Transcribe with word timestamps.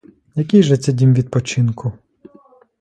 Який 0.35 0.63
же 0.63 0.77
це 0.77 0.91
дім 0.93 1.13
відпочинку? 1.13 1.93